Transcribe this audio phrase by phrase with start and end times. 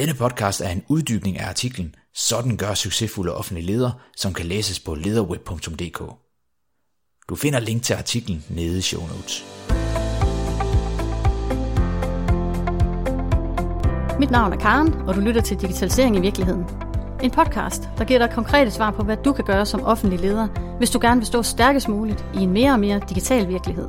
[0.00, 4.80] Denne podcast er en uddybning af artiklen Sådan gør succesfulde offentlige ledere, som kan læses
[4.80, 5.98] på lederweb.dk.
[7.28, 9.44] Du finder link til artiklen nede i show notes.
[14.18, 16.64] Mit navn er Karen, og du lytter til Digitalisering i virkeligheden.
[17.22, 20.48] En podcast, der giver dig konkrete svar på, hvad du kan gøre som offentlig leder,
[20.78, 23.88] hvis du gerne vil stå stærkest muligt i en mere og mere digital virkelighed.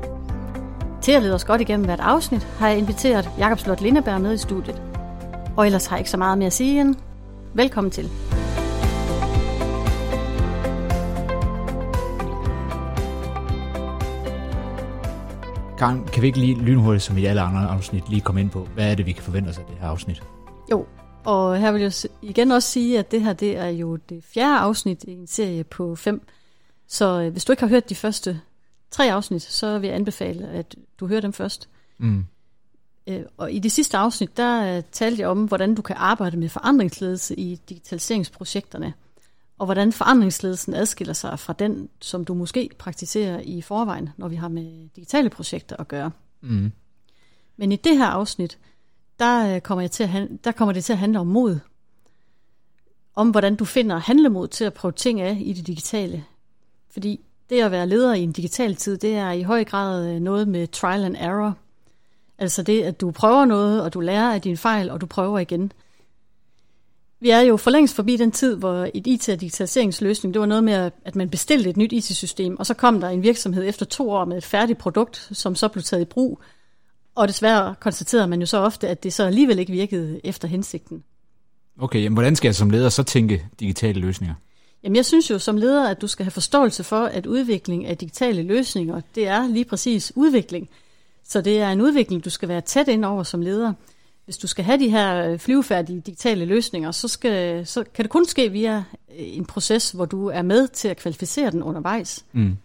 [1.02, 4.34] Til at lede os godt igennem hvert afsnit, har jeg inviteret Jakob Slot Lindeberg med
[4.34, 4.91] i studiet.
[5.58, 6.96] Og ellers har jeg ikke så meget mere at sige end
[7.54, 8.10] velkommen til.
[15.78, 18.66] Karen, kan vi ikke lige lynhurtigt, som i alle andre afsnit, lige komme ind på,
[18.74, 20.24] hvad er det, vi kan forvente os af det her afsnit?
[20.72, 20.86] Jo,
[21.24, 24.60] og her vil jeg igen også sige, at det her det er jo det fjerde
[24.60, 26.28] afsnit i en serie på fem.
[26.88, 28.42] Så øh, hvis du ikke har hørt de første
[28.92, 31.70] tre afsnit, så vil jeg anbefale, at du hører dem først.
[31.98, 32.26] Mm.
[33.12, 36.38] Øh, og i det sidste afsnit, der øh, talte jeg om, hvordan du kan arbejde
[36.38, 38.94] med forandringsledelse i digitaliseringsprojekterne,
[39.58, 44.36] og hvordan forandringsledelsen adskiller sig fra den, som du måske praktiserer i forvejen, når vi
[44.36, 46.12] har med digitale projekter at gøre.
[46.42, 46.72] Mm.
[47.58, 48.58] Men i det her afsnit,
[49.20, 51.60] der øh, kommer, jeg til at, der kommer det til at handle om mod.
[53.16, 56.26] Om hvordan du finder handlemod til at prøve ting af i det digitale.
[56.90, 60.48] Fordi det at være leder i en digital tid, det er i høj grad noget
[60.48, 61.58] med trial and error–
[62.42, 65.40] Altså det, at du prøver noget, og du lærer af dine fejl, og du prøver
[65.40, 65.72] igen.
[67.20, 70.46] Vi er jo for længst forbi den tid, hvor et IT- og digitaliseringsløsning, det var
[70.46, 73.86] noget med, at man bestilte et nyt IT-system, og så kom der en virksomhed efter
[73.86, 76.42] to år med et færdigt produkt, som så blev taget i brug.
[77.16, 81.04] Og desværre konstaterede man jo så ofte, at det så alligevel ikke virkede efter hensigten.
[81.80, 84.36] Okay, jamen hvordan skal jeg som leder så tænke digitale løsninger?
[84.84, 87.98] Jamen jeg synes jo som leder, at du skal have forståelse for, at udvikling af
[87.98, 90.70] digitale løsninger, det er lige præcis udvikling.
[91.32, 93.74] Så det er en udvikling, du skal være tæt ind over som leder.
[94.26, 98.12] Hvis du skal have de her øh, flyvefærdige digitale løsninger, så, skal, så kan det
[98.12, 98.84] kun ske via øh,
[99.18, 102.26] en proces, hvor du er med til at kvalificere den undervejs.
[102.32, 102.58] Mm.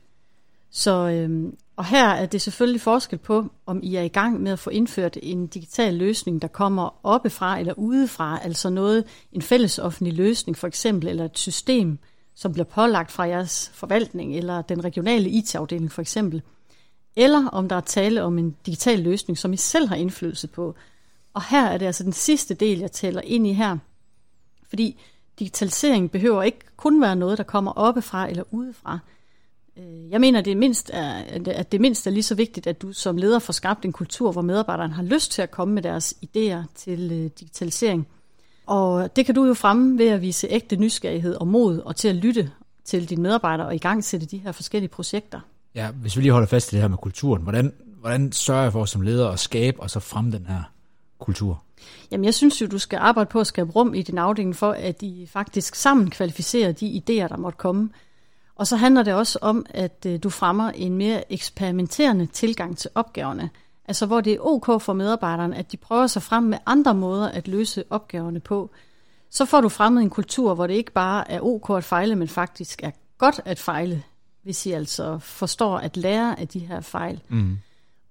[0.71, 4.53] Så, øhm, og her er det selvfølgelig forskel på, om I er i gang med
[4.53, 9.79] at få indført en digital løsning, der kommer oppefra eller udefra, altså noget, en fælles
[9.79, 11.99] offentlig løsning for eksempel, eller et system,
[12.35, 16.43] som bliver pålagt fra jeres forvaltning, eller den regionale IT-afdeling for eksempel
[17.17, 20.75] eller om der er tale om en digital løsning, som I selv har indflydelse på.
[21.35, 23.79] Og her er det altså den sidste del, jeg taler ind i her.
[24.69, 25.01] Fordi
[25.39, 28.99] digitalisering behøver ikke kun være noget, der kommer oppefra eller udefra.
[29.77, 32.93] Øh, jeg mener, det mindst er, at det mindst er lige så vigtigt, at du
[32.93, 36.15] som leder får skabt en kultur, hvor medarbejderne har lyst til at komme med deres
[36.25, 38.09] idéer til øh, digitalisering.
[38.67, 42.09] Og det kan du jo fremme ved at vise ægte nysgerrighed og mod, og til
[42.09, 42.51] at lytte
[42.85, 45.41] til dine medarbejdere og i gang sætte de her forskellige projekter.
[45.77, 48.73] Ja, hvis vi lige holder fast i det her med kulturen, hvordan, hvordan sørger jeg
[48.73, 50.63] for som leder at skabe og så fremme den her
[51.19, 51.63] kultur?
[52.11, 54.73] Jamen, jeg synes jo, du skal arbejde på at skabe rum i din afdeling for,
[54.73, 57.91] at de faktisk sammen kvalificerer de idéer, der måtte komme.
[58.57, 62.91] Og så handler det også om, at øh, du fremmer en mere eksperimenterende tilgang til
[62.95, 63.51] opgaverne.
[63.89, 67.29] Altså hvor det er ok for medarbejderne, at de prøver sig frem med andre måder
[67.29, 68.71] at løse opgaverne på.
[69.31, 72.29] Så får du fremmet en kultur, hvor det ikke bare er ok at fejle, men
[72.29, 74.03] faktisk er godt at fejle
[74.47, 77.21] hvis I altså forstår at lære af de her fejl.
[77.29, 77.59] Mm.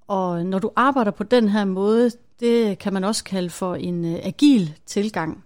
[0.08, 4.06] Og når du arbejder på den her måde, det kan man også kalde for en
[4.06, 5.44] uh, agil tilgang.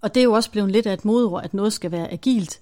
[0.00, 2.60] Og det er jo også blevet lidt af et modord, at noget skal være agilt.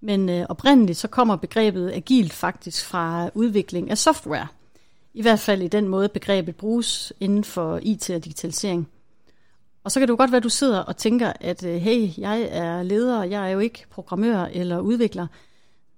[0.00, 4.46] Men uh, oprindeligt så kommer begrebet agilt faktisk fra udvikling af software.
[5.14, 8.88] I hvert fald i den måde begrebet bruges inden for IT og digitalisering.
[9.84, 12.18] Og så kan det jo godt være, at du sidder og tænker, at uh, hey,
[12.18, 15.26] jeg er leder, jeg er jo ikke programmør eller udvikler.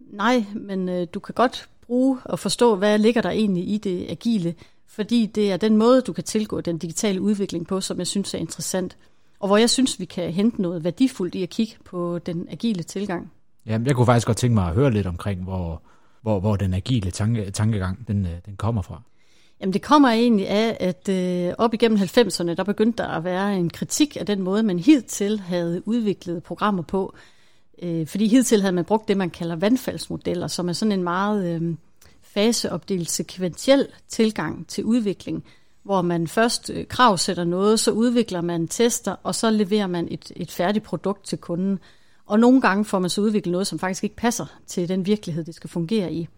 [0.00, 4.06] Nej, men øh, du kan godt bruge og forstå, hvad ligger der egentlig i det
[4.08, 4.54] agile,
[4.86, 8.34] fordi det er den måde, du kan tilgå den digitale udvikling på, som jeg synes
[8.34, 8.96] er interessant,
[9.40, 12.82] og hvor jeg synes, vi kan hente noget værdifuldt i at kigge på den agile
[12.82, 13.32] tilgang.
[13.66, 15.82] Ja, jeg kunne faktisk godt tænke mig at høre lidt omkring, hvor,
[16.22, 19.02] hvor, hvor den agile tanke, tankegang den, øh, den kommer fra.
[19.60, 23.56] Jamen det kommer egentlig af, at øh, op igennem 90'erne, der begyndte der at være
[23.56, 27.14] en kritik af den måde, man hidtil havde udviklet programmer på.
[27.82, 31.54] Øh, fordi hidtil havde man brugt det, man kalder vandfaldsmodeller, som er sådan en meget
[31.54, 31.74] øh,
[32.22, 35.44] faseopdelt sekventiel tilgang til udvikling,
[35.82, 40.32] hvor man først øh, kravsætter noget, så udvikler man tester, og så leverer man et,
[40.36, 41.78] et færdigt produkt til kunden.
[42.26, 45.44] Og nogle gange får man så udviklet noget, som faktisk ikke passer til den virkelighed,
[45.44, 46.28] det skal fungere i.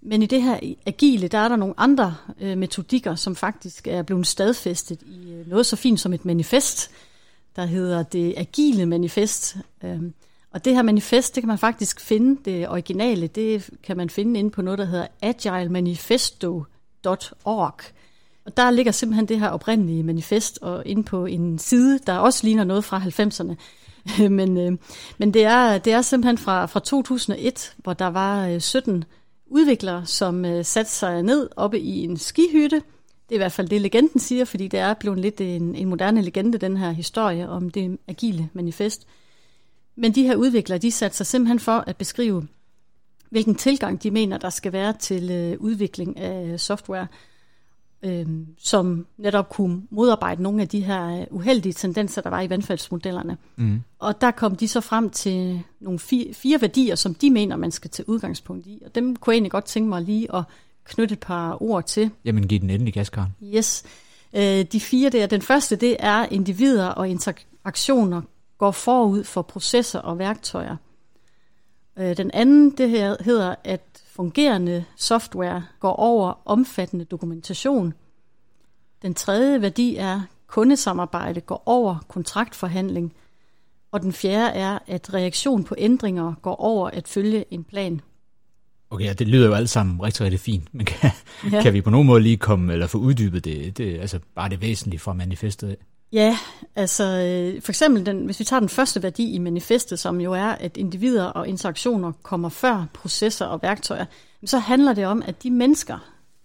[0.00, 4.02] Men i det her agile, der er der nogle andre øh, metodikker, som faktisk er
[4.02, 6.90] blevet stadfæstet i øh, noget så fint som et manifest,
[7.56, 9.56] der hedder det agile manifest.
[9.84, 10.02] Øh,
[10.56, 14.38] og det her manifest, det kan man faktisk finde, det originale, det kan man finde
[14.38, 17.80] inde på noget, der hedder agilemanifesto.org.
[18.46, 22.46] Og der ligger simpelthen det her oprindelige manifest og inde på en side, der også
[22.46, 23.54] ligner noget fra 90'erne.
[24.38, 24.72] men øh,
[25.18, 29.04] men det, er, det er simpelthen fra, fra 2001, hvor der var øh, 17
[29.46, 32.82] udviklere, som øh, satte sig ned oppe i en skihytte,
[33.28, 35.88] det er i hvert fald det, legenden siger, fordi det er blevet lidt en, en
[35.88, 39.06] moderne legende, den her historie om det agile manifest.
[39.96, 42.46] Men de her udviklere, de satte sig simpelthen for at beskrive,
[43.30, 47.06] hvilken tilgang de mener, der skal være til øh, udvikling af software,
[48.02, 48.26] øh,
[48.58, 53.36] som netop kunne modarbejde nogle af de her øh, uheldige tendenser, der var i vandfaldsmodellerne.
[53.56, 53.82] Mm.
[53.98, 57.70] Og der kom de så frem til nogle fire, fire værdier, som de mener, man
[57.70, 58.82] skal tage udgangspunkt i.
[58.84, 60.42] Og dem kunne jeg egentlig godt tænke mig lige at
[60.84, 62.10] knytte et par ord til.
[62.24, 63.30] Jamen, giv den endelig gas, Karen.
[63.54, 63.84] Yes.
[64.32, 65.26] Øh, de fire der.
[65.26, 68.22] Den første, det er individer og interaktioner
[68.58, 70.76] går forud for processer og værktøjer.
[71.98, 77.94] Øh, den anden, det her hedder, at fungerende software går over omfattende dokumentation.
[79.02, 83.12] Den tredje værdi er, kundesamarbejde går over kontraktforhandling.
[83.92, 88.00] Og den fjerde er, at reaktion på ændringer går over at følge en plan.
[88.90, 91.10] Okay, det lyder jo alt sammen rigtig, rigtig fint, men kan,
[91.52, 91.62] ja.
[91.62, 94.60] kan vi på nogen måde lige komme, eller få uddybet det, det altså bare det
[94.60, 95.76] væsentlige fra manifestet?
[96.12, 96.38] Ja,
[96.76, 100.32] altså øh, for eksempel, den, hvis vi tager den første værdi i manifestet, som jo
[100.32, 104.04] er, at individer og interaktioner kommer før processer og værktøjer,
[104.44, 105.98] så handler det om, at de mennesker,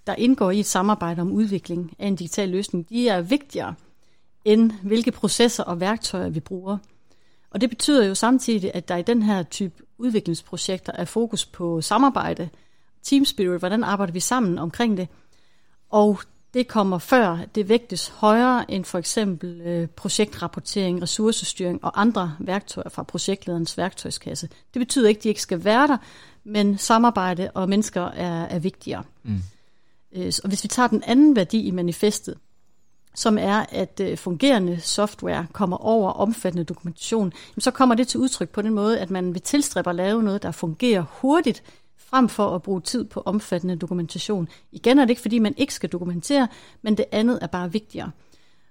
[0.07, 3.75] der indgår i et samarbejde om udvikling af en digital løsning, de er vigtigere
[4.45, 6.77] end hvilke processer og værktøjer vi bruger.
[7.51, 11.81] Og det betyder jo samtidig, at der i den her type udviklingsprojekter er fokus på
[11.81, 12.49] samarbejde,
[13.03, 15.07] team spirit, hvordan arbejder vi sammen omkring det.
[15.89, 16.19] Og
[16.53, 22.89] det kommer før, det vægtes højere end for eksempel øh, projektrapportering, ressourcestyring og andre værktøjer
[22.89, 24.49] fra projektlederens værktøjskasse.
[24.73, 25.97] Det betyder ikke, at de ikke skal være der,
[26.43, 29.03] men samarbejde og mennesker er, er vigtigere.
[29.23, 29.41] Mm.
[30.15, 32.37] Øh, og hvis vi tager den anden værdi i manifestet,
[33.15, 38.49] som er, at øh, fungerende software kommer over omfattende dokumentation, så kommer det til udtryk
[38.49, 41.63] på den måde, at man vil tilstræbe at lave noget, der fungerer hurtigt,
[42.11, 44.47] frem for at bruge tid på omfattende dokumentation.
[44.71, 46.47] Igen er det ikke, fordi man ikke skal dokumentere,
[46.81, 48.11] men det andet er bare vigtigere.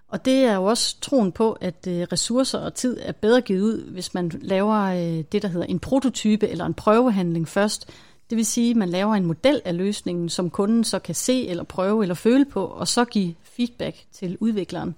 [0.09, 3.63] Og det er jo også troen på, at øh, ressourcer og tid er bedre givet
[3.63, 7.91] ud, hvis man laver øh, det, der hedder en prototype eller en prøvehandling først,
[8.31, 11.49] det vil sige, at man laver en model af løsningen, som kunden så kan se
[11.49, 14.95] eller prøve eller føle på, og så give feedback til udvikleren.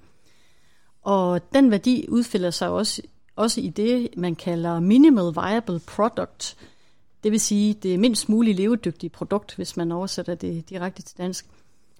[1.03, 3.03] Og den værdi udfælder sig også,
[3.37, 6.56] også i det, man kalder minimal viable product.
[7.23, 11.19] Det vil sige, det er mindst muligt levedygtige produkt, hvis man oversætter det direkte til
[11.19, 11.47] dansk.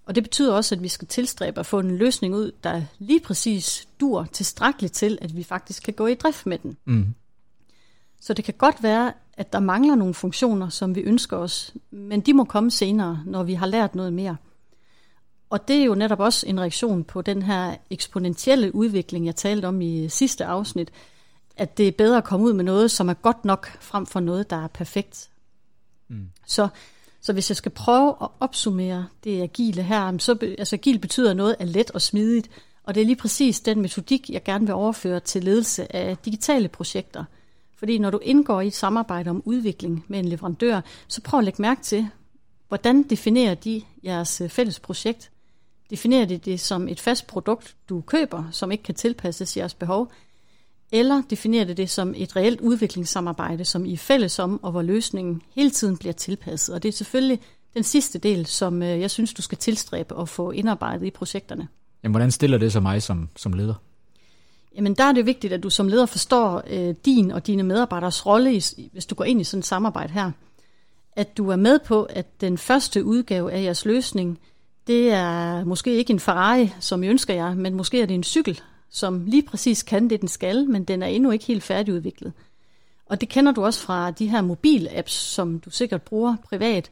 [0.07, 3.21] Og det betyder også, at vi skal tilstræbe at få en løsning ud, der lige
[3.21, 6.77] præcis dur tilstrækkeligt til, at vi faktisk kan gå i drift med den.
[6.85, 7.15] Mm.
[8.21, 12.21] Så det kan godt være, at der mangler nogle funktioner, som vi ønsker os, men
[12.21, 14.37] de må komme senere, når vi har lært noget mere.
[15.51, 19.67] Og det er jo netop også en reaktion på den her eksponentielle udvikling, jeg talte
[19.67, 20.91] om i sidste afsnit,
[21.57, 24.21] at det er bedre at komme ud med noget, som er godt nok, frem for
[24.21, 25.31] noget, der er perfekt.
[26.09, 26.29] Mm.
[26.47, 26.69] Så,
[27.21, 31.57] så hvis jeg skal prøve at opsummere det agile her, så altså agil betyder noget
[31.59, 32.51] er let og smidigt,
[32.85, 36.69] og det er lige præcis den metodik, jeg gerne vil overføre til ledelse af digitale
[36.69, 37.25] projekter–
[37.83, 41.45] fordi når du indgår i et samarbejde om udvikling med en leverandør, så prøv at
[41.45, 42.09] lægge mærke til,
[42.69, 45.31] hvordan definerer de jeres øh, fælles projekt?
[45.91, 50.13] Definerer de det som et fast produkt, du køber, som ikke kan tilpasses jeres behov?
[50.93, 54.83] Eller definerer det det som et reelt udviklingssamarbejde, som I er fælles om, og hvor
[54.83, 56.75] løsningen hele tiden bliver tilpasset?
[56.75, 57.41] Og det er selvfølgelig
[57.75, 61.69] den sidste del, som øh, jeg synes, du skal tilstræbe og få indarbejdet i projekterne.
[62.03, 63.75] Jamen, hvordan stiller det så mig som, som leder?
[64.77, 68.27] Jamen der er det vigtigt, at du som leder forstår øh, din og dine medarbejderes
[68.27, 70.31] rolle, i, hvis du går ind i sådan et samarbejde her.
[71.17, 74.39] At du er med på, at den første udgave af jeres løsning,
[74.87, 78.25] det er måske ikke en Ferrari, som I ønsker jer, men måske er det en
[78.25, 78.61] cykel,
[78.93, 82.33] som lige præcis kan det, den skal, men den er endnu ikke helt færdigudviklet.
[83.07, 86.91] Og det kender du også fra de her mobil-apps, som du sikkert bruger privat.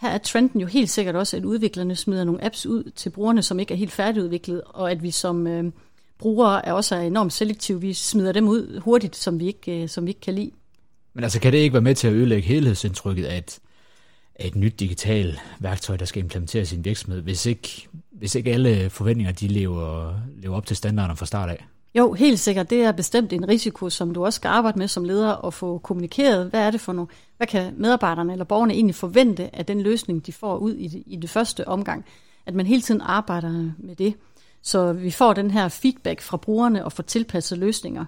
[0.00, 3.42] Her er trenden jo helt sikkert også, at udviklerne smider nogle apps ud til brugerne,
[3.42, 5.46] som ikke er helt færdigudviklet, og at vi som...
[5.46, 5.72] Øh,
[6.22, 7.80] brugere er også enormt selektive.
[7.80, 10.50] Vi smider dem ud hurtigt, som vi ikke, øh, som vi ikke kan lide.
[11.14, 13.58] Men altså, kan det ikke være med til at ødelægge helhedsindtrykket af et,
[14.34, 17.88] af et nyt digitalt værktøj, der skal implementeres i en virksomhed, hvis ikke,
[18.22, 21.66] hvis ikke alle forventninger de lever, lever op til standarderne fra start af?
[21.94, 22.70] Jo, helt sikkert.
[22.70, 25.78] Det er bestemt en risiko, som du også skal arbejde med som leder og få
[25.78, 26.50] kommunikeret.
[26.50, 30.26] Hvad er det for nogle, hvad kan medarbejderne eller borgerne egentlig forvente af den løsning,
[30.26, 32.04] de får ud i det, i det første omgang?
[32.46, 34.14] At man hele tiden arbejder med det.
[34.62, 38.04] Så vi får den her feedback fra brugerne og får tilpasset løsninger.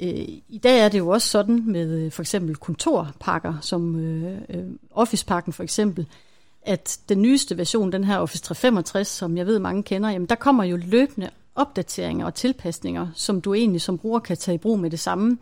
[0.00, 4.38] Øh, I dag er det jo også sådan med øh, for eksempel kontorpakker, som øh,
[4.48, 4.64] øh
[5.52, 6.06] for eksempel,
[6.68, 10.34] at den nyeste version, den her Office 365, som jeg ved mange kender, jamen der
[10.34, 14.78] kommer jo løbende opdateringer og tilpasninger, som du egentlig som bruger kan tage i brug
[14.78, 15.38] med det samme.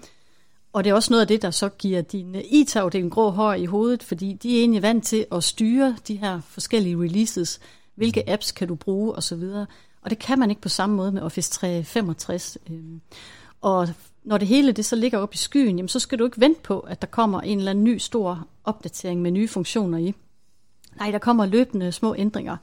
[0.73, 3.65] Og det er også noget af det, der så giver din IT-afdeling grå hår i
[3.65, 7.61] hovedet, fordi de er egentlig vant til at styre de her forskellige releases.
[7.95, 9.43] Hvilke apps kan du bruge osv.
[10.03, 12.59] Og det kan man ikke på samme måde med Office 365.
[12.71, 13.01] Øhm,
[13.61, 13.89] og
[14.25, 16.61] når det hele det så ligger op i skyen, jamen, så skal du ikke vente
[16.63, 20.15] på, at der kommer en eller anden ny stor opdatering med nye funktioner i.
[20.99, 22.57] Nej, der kommer løbende små ændringer.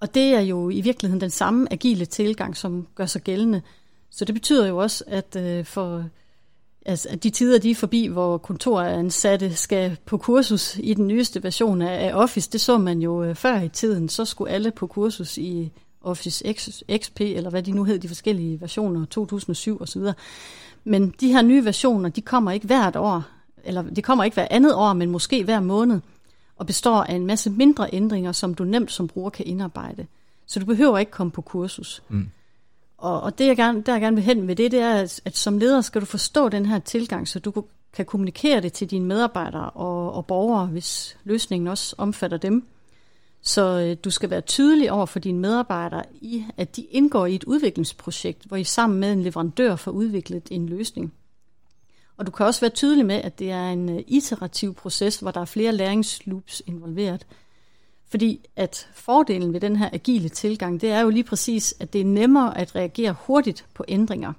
[0.00, 3.62] Og det er jo i virkeligheden den samme agile tilgang, som gør sig gældende.
[4.10, 6.04] Så det betyder jo også, at øh, for
[6.86, 11.42] altså, at de tider de er forbi, hvor kontoransatte skal på kursus i den nyeste
[11.42, 14.08] version af, af Office, det så man jo øh, før i tiden.
[14.08, 18.08] Så skulle alle på kursus i Office X, XP, eller hvad de nu hed, de
[18.08, 20.02] forskellige versioner, 2007 osv.
[20.84, 23.22] Men de her nye versioner, de kommer ikke hvert år,
[23.64, 26.00] eller de kommer ikke hver andet år, men måske hver måned,
[26.56, 30.06] og består af en masse mindre ændringer, som du nemt som bruger kan indarbejde.
[30.46, 32.02] Så du behøver ikke komme på kursus.
[32.08, 32.30] Mm.
[32.98, 35.20] Og, og det, jeg gerne, der jeg gerne vil hen med det, det er, at,
[35.24, 38.90] at som leder skal du forstå den her tilgang, så du kan kommunikere det til
[38.90, 42.66] dine medarbejdere og, og borgere, hvis løsningen også omfatter dem.
[43.42, 47.34] Så øh, du skal være tydelig over for dine medarbejdere i, at de indgår i
[47.34, 51.12] et udviklingsprojekt, hvor I sammen med en leverandør får udviklet en løsning.
[52.16, 55.30] Og du kan også være tydelig med, at det er en øh, iterativ proces, hvor
[55.30, 57.26] der er flere læringsloops involveret.
[58.08, 62.00] Fordi at fordelen ved den her agile tilgang, det er jo lige præcis, at det
[62.00, 64.32] er nemmere at reagere hurtigt på ændringer.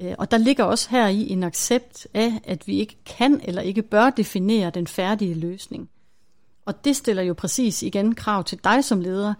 [0.00, 3.62] Øh, og der ligger også her i en accept af, at vi ikke kan eller
[3.62, 5.90] ikke bør definere den færdige løsning.
[6.64, 9.34] Og det stiller jo præcis igen krav til dig som leder,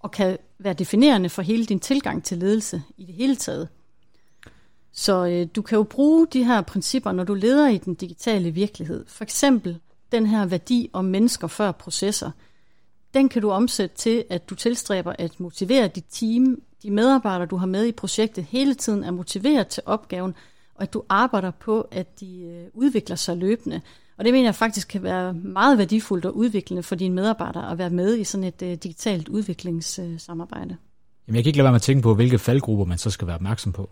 [0.00, 3.68] og kan være definerende for hele din tilgang til ledelse i det hele taget.
[4.94, 8.50] Så øh, du kan jo bruge de her principper, når du leder i den digitale
[8.50, 9.04] virkelighed.
[9.08, 9.78] For eksempel
[10.12, 12.30] den her værdi om mennesker før processer.
[13.14, 17.56] Den kan du omsætte til, at du tilstræber at motivere dit team, de medarbejdere, du
[17.56, 20.34] har med i projektet, hele tiden er motiveret til opgaven,
[20.74, 23.80] og at du arbejder på, at de øh, udvikler sig løbende.
[24.18, 27.78] Og det mener jeg faktisk kan være meget værdifuldt og udviklende for dine medarbejdere at
[27.78, 30.76] være med i sådan et øh, digitalt udviklingssamarbejde.
[31.26, 33.26] Jamen jeg kan ikke lade være med at tænke på, hvilke faldgrupper man så skal
[33.26, 33.90] være opmærksom på.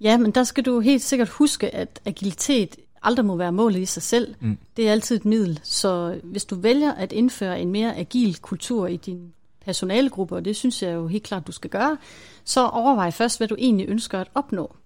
[0.00, 3.86] Ja, men der skal du helt sikkert huske, at agilitet aldrig må være målet i
[3.86, 4.34] sig selv.
[4.40, 4.58] Mm.
[4.76, 5.60] Det er altid et middel.
[5.62, 9.32] Så hvis du vælger at indføre en mere agil kultur i din
[9.64, 11.96] personalegruppe, og det synes jeg jo helt klart, du skal gøre,
[12.44, 14.76] så overvej først, hvad du egentlig ønsker at opnå.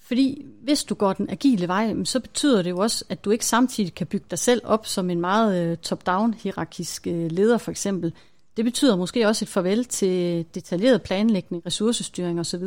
[0.00, 3.46] Fordi hvis du går den agile vej, så betyder det jo også, at du ikke
[3.46, 7.70] samtidig kan bygge dig selv op som en meget øh, top-down hierarkisk øh, leder for
[7.70, 8.12] eksempel.
[8.56, 12.62] Det betyder måske også et farvel til detaljeret planlægning, ressourcestyring osv.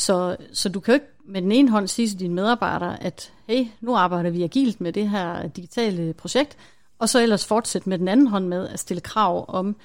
[0.00, 3.32] Så, så du kan jo ikke med den ene hånd sige til dine medarbejdere, at
[3.46, 6.56] hey, nu arbejder vi agilt med det her digitale projekt,
[6.98, 9.76] og så ellers fortsætte med den anden hånd med at stille krav om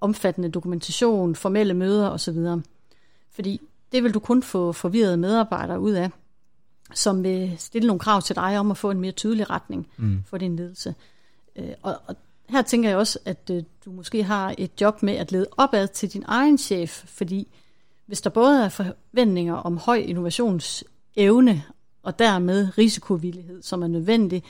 [0.00, 2.36] omfattende dokumentation, formelle møder osv.
[3.30, 3.60] Fordi
[3.92, 6.10] det vil du kun få forvirrede medarbejdere ud af,
[6.94, 10.22] som vil stille nogle krav til dig om at få en mere tydelig retning mm.
[10.26, 10.94] for din ledelse.
[11.56, 12.16] Øh, og, og
[12.48, 15.88] her tænker jeg også, at øh, du måske har et job med at lede opad
[15.88, 17.48] til din egen chef, fordi
[18.12, 21.62] hvis der både er forventninger om høj innovationsevne
[22.02, 24.42] og dermed risikovillighed, som er nødvendig,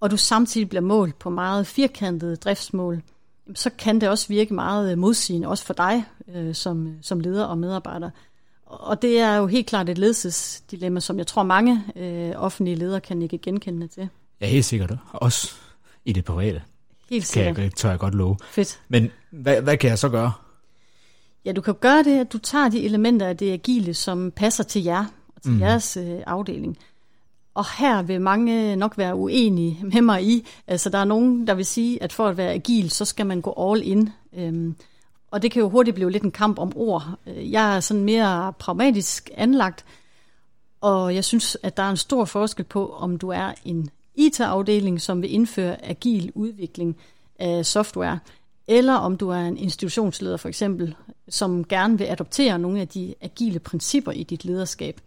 [0.00, 3.02] og du samtidig bliver målt på meget firkantede driftsmål,
[3.54, 7.58] så kan det også virke meget modsigende, også for dig øh, som, som leder og
[7.58, 8.10] medarbejder.
[8.66, 13.00] Og det er jo helt klart et ledelsesdilemma, som jeg tror mange øh, offentlige ledere
[13.00, 14.08] kan ikke genkende til.
[14.40, 14.92] Ja, helt sikkert.
[15.12, 15.54] Også
[16.04, 16.62] i det private.
[17.10, 17.54] Helt sikkert.
[17.54, 18.36] Kan jeg, tør jeg godt love.
[18.50, 18.80] Fedt.
[18.88, 20.32] Men hvad, hvad kan jeg så gøre?
[21.44, 24.64] Ja, du kan gøre det, at du tager de elementer af det agile, som passer
[24.64, 25.04] til jer
[25.36, 25.60] og til mm.
[25.60, 26.78] jeres øh, afdeling.
[27.54, 30.46] Og her vil mange nok være uenige med mig i.
[30.66, 33.40] Altså, der er nogen, der vil sige, at for at være agil, så skal man
[33.40, 34.10] gå all in.
[34.36, 34.76] Øhm,
[35.30, 37.04] og det kan jo hurtigt blive lidt en kamp om ord.
[37.26, 39.84] Øh, jeg er sådan mere pragmatisk anlagt,
[40.80, 45.00] og jeg synes, at der er en stor forskel på, om du er en IT-afdeling,
[45.00, 46.96] som vil indføre agil udvikling
[47.38, 48.18] af software,
[48.68, 50.94] eller om du er en institutionsleder for eksempel,
[51.28, 55.00] som gerne vil adoptere nogle af de agile principper i dit lederskab.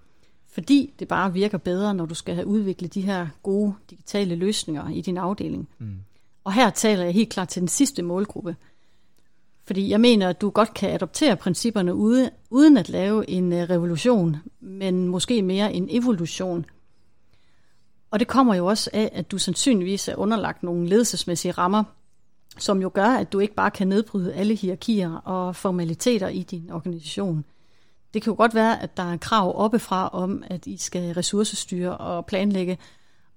[0.52, 4.90] Fordi det bare virker bedre, når du skal have udviklet de her gode digitale løsninger
[4.90, 5.70] i din afdeling.
[5.80, 5.96] Mm.
[6.44, 8.56] Og her taler jeg helt klart til den sidste målgruppe–
[9.68, 13.70] fordi jeg mener, at du godt kan adoptere principperne ude, uden at lave en øh,
[13.70, 16.66] revolution, men måske mere en evolution.
[18.12, 21.84] Og det kommer jo også af, at du sandsynligvis er underlagt nogle ledelsesmæssige rammer,
[22.58, 26.72] som jo gør, at du ikke bare kan nedbryde alle hierarkier og formaliteter i din
[26.72, 27.46] organisation.
[28.14, 31.98] Det kan jo godt være, at der er krav oppefra om, at I skal ressourcestyre
[31.98, 32.78] og planlægge,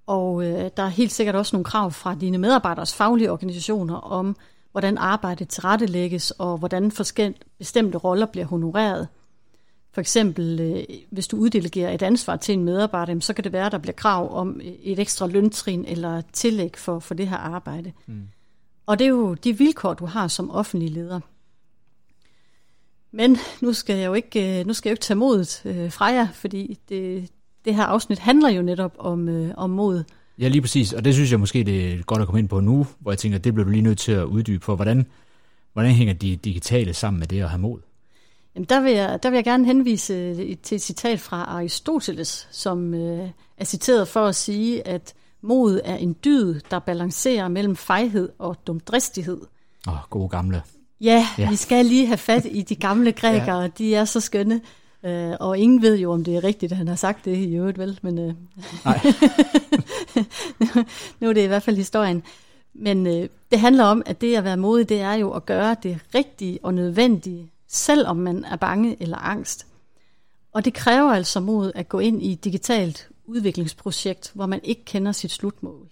[0.06, 4.36] Og øh, der er helt sikkert også nogle krav fra dine medarbejderes faglige organisationer om,
[4.72, 9.08] hvordan arbejdet tilrettelægges, og hvordan forskellige bestemte roller bliver honoreret.
[9.92, 13.66] For eksempel, øh, hvis du uddelegerer et ansvar til en medarbejder, så kan det være,
[13.66, 17.36] at der bliver krav om øh, et ekstra løntrin eller tillæg for, for det her
[17.36, 17.92] arbejde.
[18.06, 18.22] Mm.
[18.90, 21.20] Og det er jo de vilkår, du har som offentlig leder.
[23.10, 25.92] Men nu skal jeg jo ikke, øh, nu skal jeg jo ikke tage modet øh,
[25.92, 27.30] fra jer, fordi det,
[27.64, 30.04] det her afsnit handler jo netop om, øh, om mod.
[30.38, 30.92] Ja, lige præcis.
[30.92, 33.18] Og det synes jeg måske, det er godt at komme ind på nu, hvor jeg
[33.18, 34.76] tænker, det bliver du lige nødt til at uddybe for.
[34.76, 35.06] Hvordan,
[35.72, 37.80] hvordan hænger de digitale sammen med det at have mod?
[38.54, 42.94] Jamen, der, vil jeg, der vil jeg gerne henvise til et citat fra Aristoteles, som
[42.94, 48.28] øh, er citeret for at sige, at mod er en dyd, der balancerer mellem fejhed
[48.38, 49.40] og dumdristighed.
[49.88, 50.62] Åh, oh, gode gamle.
[51.00, 53.68] Ja, ja, vi skal lige have fat i de gamle grækere, ja.
[53.78, 54.60] de er så skønne.
[55.02, 57.54] Uh, og ingen ved jo, om det er rigtigt, at han har sagt det i
[57.54, 57.98] øvrigt, vel?
[58.02, 58.34] Men, uh,
[58.84, 59.00] Nej.
[61.20, 62.22] nu er det i hvert fald historien.
[62.74, 65.76] Men uh, det handler om, at det at være modig, det er jo at gøre
[65.82, 69.66] det rigtige og nødvendige, selvom man er bange eller angst.
[70.52, 74.84] Og det kræver altså mod at gå ind i et digitalt udviklingsprojekt, hvor man ikke
[74.84, 75.88] kender sit slutmål.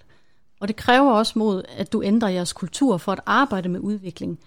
[0.61, 4.39] Og det kræver også mod, at du ændrer jeres kultur for at arbejde med udvikling,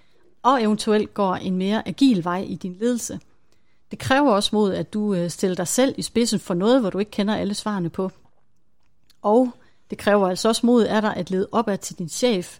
[0.43, 3.19] og eventuelt går en mere agil vej i din ledelse–
[3.91, 6.89] det kræver også mod, at du øh, stiller dig selv i spidsen for noget, hvor
[6.89, 8.12] du ikke kender alle svarene på.
[9.21, 9.53] Og
[9.89, 12.60] det kræver altså også mod af dig at lede opad til din chef,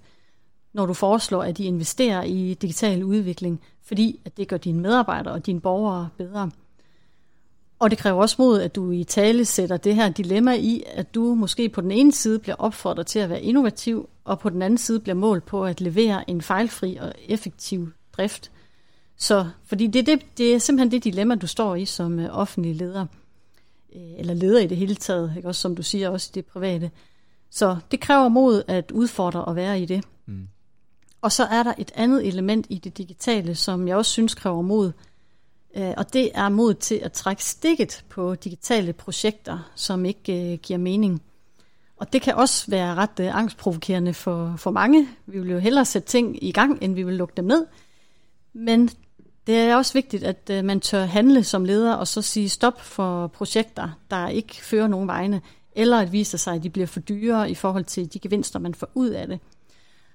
[0.74, 5.34] når du foreslår, at de investerer i digital udvikling, fordi at det gør dine medarbejdere
[5.34, 6.52] og dine borgere bedre.
[7.82, 11.16] Og det kræver også mod, at du i tale sætter det her dilemma i, at
[11.16, 14.62] du måske på den ene side bliver opfordret til at være innovativ, og på den
[14.62, 18.52] anden side bliver målt på at levere en fejlfri og effektiv drift–
[19.22, 22.76] så, fordi det, det, det er simpelthen det dilemma, du står i som uh, offentlig
[22.76, 23.06] leder,
[23.96, 25.48] øh, eller leder i det hele taget, ikke?
[25.48, 26.92] også som du siger, også i det private.
[27.50, 30.04] Så det kræver mod at udfordre og være i det.
[30.26, 30.48] Mm.
[31.22, 34.62] Og så er der et andet element i det digitale, som jeg også synes kræver
[34.62, 34.92] mod,
[35.76, 40.60] Øh, og det er mod til at trække stikket på digitale projekter, som ikke øh,
[40.60, 41.22] giver mening.
[41.98, 45.08] Og det kan også være ret øh, angstprovokerende for, for mange.
[45.26, 47.66] Vi vil jo hellere sætte ting i gang, end vi vil lukke dem ned.
[48.54, 48.90] Men
[49.48, 52.82] det er også vigtigt, at øh, man tør handle som leder og så sige stop
[52.82, 55.42] for projekter, der ikke fører nogen vegne,
[55.76, 58.76] eller at vise sig, at de bliver for dyre i forhold til de gevinster, man
[58.76, 59.40] får ud af det.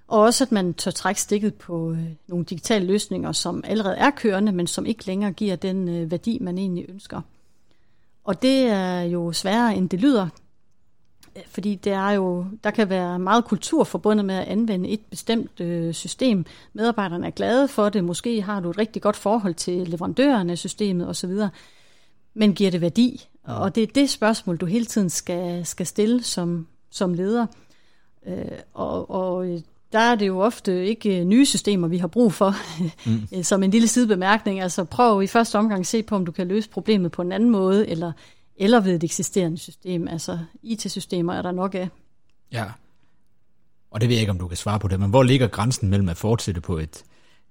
[0.09, 4.11] Og også, at man tør trække stikket på øh, nogle digitale løsninger, som allerede er
[4.11, 7.21] kørende, men som ikke længere giver den øh, værdi, man egentlig ønsker.
[8.25, 10.29] Og det er jo sværere, end det lyder
[11.47, 15.61] fordi det er jo, der kan være meget kultur forbundet med at anvende et bestemt
[15.61, 16.45] øh, system.
[16.73, 20.59] Medarbejderne er glade for det, måske har du et rigtig godt forhold til leverandøren af
[20.59, 21.33] systemet osv.,
[22.35, 23.29] men giver det værdi?
[23.45, 27.47] Og det er det spørgsmål, du hele tiden skal, skal stille som, som leder.
[28.27, 29.61] Øh, og, og øh,
[29.97, 32.55] der er det jo ofte ikke nye systemer, vi har brug for,
[33.07, 33.43] mm.
[33.51, 34.61] som en lille sidebemærkning.
[34.61, 37.33] Altså prøv i første omgang at se på, om du kan løse problemet på en
[37.33, 38.13] anden måde, eller
[38.57, 40.09] eller ved et eksisterende system.
[40.09, 41.89] Altså IT-systemer er der nok af.
[42.53, 42.65] Ja,
[43.91, 45.89] og det ved jeg ikke, om du kan svare på det, men hvor ligger grænsen
[45.89, 47.05] mellem at fortsætte på et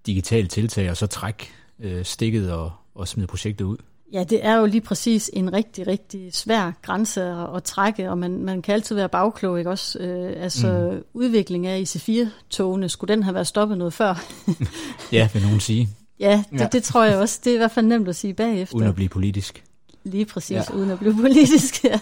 [0.05, 3.77] digitalt tiltag, og så trække øh, stikket og, og smide projektet ud?
[4.13, 8.17] Ja, det er jo lige præcis en rigtig, rigtig svær grænse at, at trække, og
[8.17, 9.99] man, man kan altid være bagklog, ikke også?
[9.99, 11.03] Øh, altså, mm.
[11.13, 14.25] udvikling af IC4-togene, skulle den have været stoppet noget før?
[15.11, 15.89] ja, vil nogen sige.
[16.19, 17.39] Ja, det, ja, det tror jeg også.
[17.43, 18.75] Det er i hvert fald nemt at sige bagefter.
[18.75, 19.63] Uden at blive politisk.
[20.03, 20.75] Lige præcis, ja.
[20.75, 21.83] uden at blive politisk.
[21.83, 21.99] ja.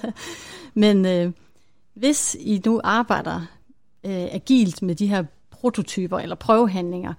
[0.74, 1.32] Men øh,
[1.94, 3.42] hvis I nu arbejder
[4.04, 7.14] øh, agilt med de her prototyper eller prøvehandlinger,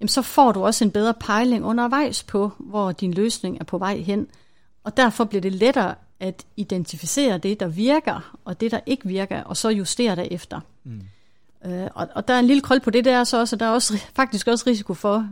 [0.00, 3.78] jamen så får du også en bedre pejling undervejs på, hvor din løsning er på
[3.78, 4.26] vej hen.
[4.84, 9.42] Og derfor bliver det lettere at identificere det, der virker, og det, der ikke virker,
[9.42, 10.60] og så justere derefter.
[10.84, 11.02] Mm.
[11.66, 13.66] Øh, og, og der er en lille krøl på det der så også, og der
[13.66, 15.28] er også faktisk også risiko for,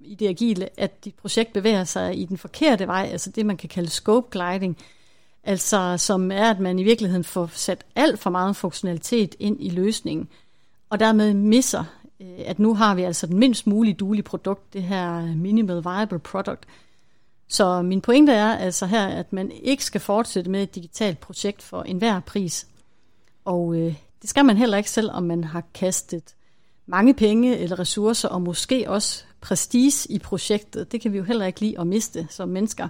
[0.00, 3.56] i det agile, at dit projekt bevæger sig i den forkerte vej, altså det, man
[3.56, 4.76] kan kalde scope gliding,
[5.44, 9.70] altså som er, at man i virkeligheden får sat alt for meget funktionalitet ind i
[9.70, 10.28] løsningen,
[10.90, 11.84] og dermed misser,
[12.20, 16.18] Øh, at nu har vi altså den mindst mulige duelige produkt, det her minimal viable
[16.18, 16.66] product.
[17.48, 21.62] Så min pointe er altså her, at man ikke skal fortsætte med et digitalt projekt
[21.62, 22.66] for enhver pris.
[23.44, 26.34] Og øh, det skal man heller ikke, selv om man har kastet
[26.86, 30.92] mange penge eller ressourcer, og måske også prestige i projektet.
[30.92, 32.88] Det kan vi jo heller ikke lide at miste som mennesker.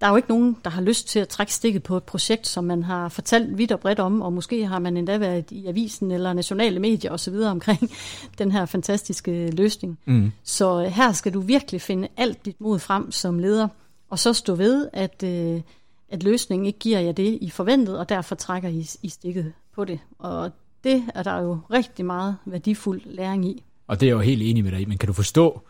[0.00, 2.46] Der er jo ikke nogen, der har lyst til at trække stikket på et projekt,
[2.46, 5.66] som man har fortalt vidt og bredt om, og måske har man endda været i
[5.66, 7.34] avisen eller nationale medier osv.
[7.34, 7.90] omkring
[8.38, 9.98] den her fantastiske løsning.
[10.04, 10.32] Mm.
[10.42, 13.68] Så øh, her skal du virkelig finde alt dit mod frem som leder,
[14.10, 15.60] og så stå ved, at, øh,
[16.08, 19.84] at løsningen ikke giver jer det, I forventede, og derfor trækker I, I stikket på
[19.84, 19.98] det.
[20.18, 20.50] Og
[20.84, 23.62] det er der jo rigtig meget værdifuld læring i.
[23.86, 25.62] Og det er jeg jo helt enig med dig i, men kan du forstå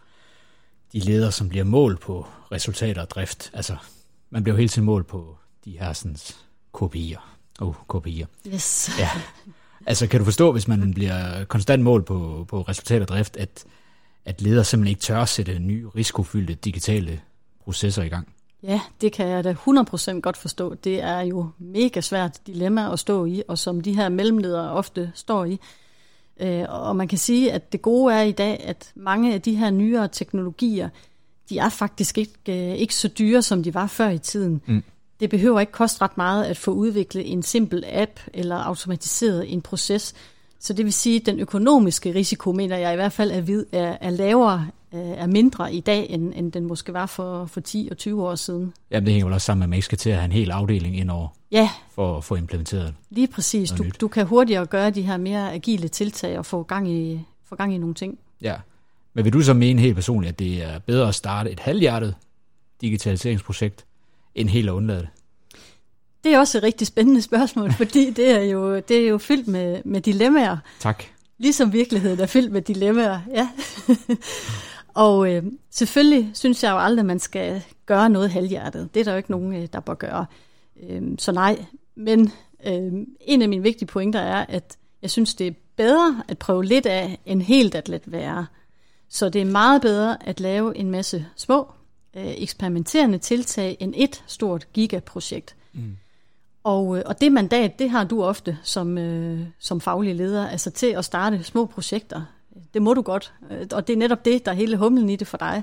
[0.93, 3.51] de ledere, som bliver mål på resultater og drift?
[3.55, 3.77] Altså,
[4.31, 6.17] man bliver hele tiden mål på de her sådan,
[6.77, 7.21] KPI'er.
[7.61, 8.27] Oh, KPI'er.
[8.47, 8.91] Yes.
[8.99, 9.11] Ja.
[9.87, 13.65] Altså, kan du forstå, hvis man bliver konstant mål på, på resultat og drift, at,
[14.25, 17.21] at ledere simpelthen ikke tør at sætte nye risikofyldte digitale
[17.65, 18.29] processer i gang?
[18.63, 20.75] Ja, det kan jeg da 100% godt forstå.
[20.75, 25.13] Det er jo mega svært dilemma at stå i, og som de her mellemledere ofte
[25.15, 25.61] står i.
[26.41, 29.55] Øh, og man kan sige, at det gode er i dag, at mange af de
[29.55, 30.89] her nyere teknologier,
[31.51, 34.61] de er faktisk ikke, øh, ikke så dyre, som de var før i tiden.
[34.67, 34.83] Mm.
[35.21, 39.63] Det behøver ikke koste ret meget at få udviklet en simpel app eller automatiseret en
[39.63, 40.15] proces.
[40.61, 43.67] Så det vil sige, at den økonomiske risiko, mener jeg i hvert fald, er, vid,
[43.73, 47.89] er, er lavere, er mindre i dag, end, end den måske var for, for 10
[47.91, 48.73] og 20 år siden.
[48.91, 50.33] Jamen det hænger vel også sammen med, at man ikke skal til at have en
[50.33, 51.71] hel afdeling ind over ja.
[51.95, 53.71] for at få implementeret Lige præcis.
[53.71, 57.57] Du, du kan hurtigere gøre de her mere agile tiltag og få gang i, få
[57.57, 58.19] gang i nogle ting.
[58.43, 58.55] Ja,
[59.17, 62.15] men vil du så mene helt personligt, at det er bedre at starte et halvhjertet
[62.81, 63.87] digitaliseringsprojekt,
[64.35, 65.09] end helt at undlade det?
[66.25, 69.49] Det er også et rigtig spændende spørgsmål, fordi det er jo, det er jo fyldt
[69.49, 70.57] med, med dilemmaer.
[70.81, 71.05] Tak.
[71.39, 73.49] Ligesom virkeligheden er fyldt med dilemmaer, ja.
[75.05, 78.95] og øh, selvfølgelig synes jeg jo aldrig, at man skal gøre noget halvhjertet.
[78.95, 80.27] Det er der jo ikke nogen, øh, der bør gøre.
[80.89, 82.33] Øh, så nej, men
[82.67, 86.65] øh, en af mine vigtige pointer er, at jeg synes, det er bedre at prøve
[86.65, 88.47] lidt af, end helt at lade være.
[89.09, 91.71] Så det er meget bedre at lave en masse små,
[92.17, 95.57] øh, eksperimenterende tiltag end et stort gigaprojekt.
[95.73, 95.97] Mm.
[96.65, 100.71] Og, øh, og det mandat, det har du ofte som, øh, som faglig leder, altså
[100.71, 102.23] til at starte små projekter.
[102.75, 103.33] Det må du godt.
[103.73, 105.63] Og det er netop det, der er hele humlen i det for dig,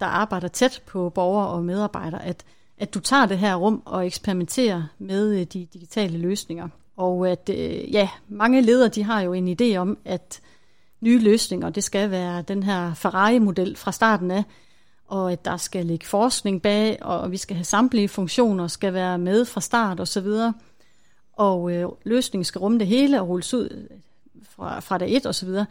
[0.00, 2.44] der arbejder tæt på borgere og medarbejdere, at,
[2.78, 6.68] at du tager det her rum og eksperimenterer med de digitale løsninger.
[6.96, 10.40] Og at øh, ja, mange ledere de har jo en idé om, at
[11.02, 14.44] nye løsninger, det skal være den her Ferrari-model fra starten af,
[15.06, 19.18] og at der skal ligge forskning bag, og vi skal have samtlige funktioner, skal være
[19.18, 20.54] med fra start og så videre.
[21.32, 23.88] Og øh, løsningen skal rumme det hele og rulles ud
[24.50, 25.66] fra, fra dag et og så videre.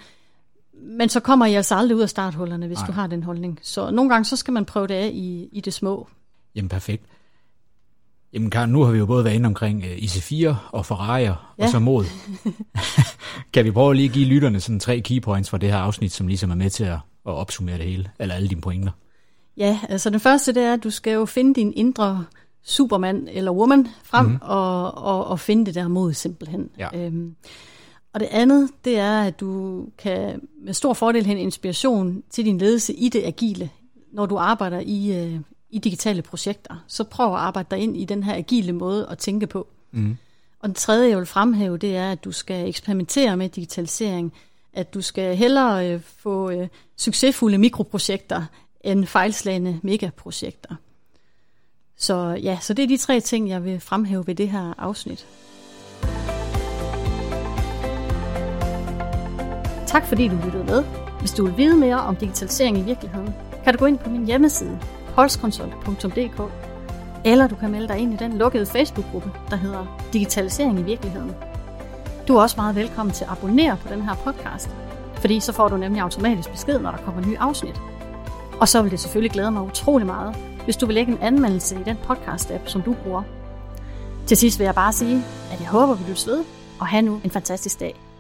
[0.74, 2.88] Men så kommer I altså aldrig ud af starthullerne, hvis Nej.
[2.88, 3.60] du har den holdning.
[3.62, 6.08] Så nogle gange så skal man prøve det af i, i det små.
[6.56, 7.06] Jamen perfekt.
[8.34, 11.34] Jamen Karen, nu har vi jo både været inde omkring uh, IC4 og Ferrari ja.
[11.58, 12.06] og så mod.
[13.54, 16.12] kan vi prøve lige at give lytterne sådan tre key points for det her afsnit,
[16.12, 18.92] som ligesom er med til at, at opsummere det hele, eller alle dine pointer?
[19.58, 22.26] Ja, altså den første det er, at du skal jo finde din indre
[22.64, 24.40] supermand eller woman frem mm-hmm.
[24.42, 26.70] og, og, og finde det der mod simpelthen.
[26.78, 26.88] Ja.
[26.94, 27.36] Øhm,
[28.14, 32.58] og det andet, det er, at du kan med stor fordel hente inspiration til din
[32.58, 33.70] ledelse i det agile,
[34.14, 35.40] når du arbejder i, øh,
[35.72, 36.84] i digitale projekter.
[36.88, 39.68] Så prøv at arbejde dig ind i den her agile måde at tænke på.
[39.92, 40.18] Mm.
[40.60, 44.34] Og den tredje, jeg vil fremhæve, det er, at du skal eksperimentere med digitalisering.
[44.74, 48.44] At du skal hellere øh, få øh, succesfulde mikroprojekter
[48.82, 50.76] end fejlslagende megaprojekter.
[51.98, 55.28] Så ja, så det er de tre ting, jeg vil fremhæve ved det her afsnit.
[59.88, 60.84] Tak fordi du lyttede med.
[61.20, 64.26] Hvis du vil vide mere om digitalisering i virkeligheden, kan du gå ind på min
[64.26, 64.80] hjemmeside
[65.16, 66.42] polskonsult.dk
[67.26, 71.32] eller du kan melde dig ind i den lukkede Facebook-gruppe, der hedder Digitalisering i virkeligheden.
[72.28, 74.70] Du er også meget velkommen til at abonnere på den her podcast,
[75.16, 77.82] fordi så får du nemlig automatisk besked, når der kommer nye afsnit.
[78.60, 81.76] Og så vil det selvfølgelig glæde mig utrolig meget, hvis du vil lægge en anmeldelse
[81.76, 83.24] i den podcast-app, som du bruger.
[84.28, 86.44] Til sidst vil jeg bare sige, at jeg håber, vi lyttes ved,
[86.80, 88.11] og have nu en fantastisk dag.